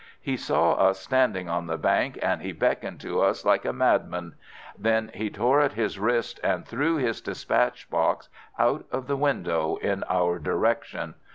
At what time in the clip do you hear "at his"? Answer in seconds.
5.61-5.99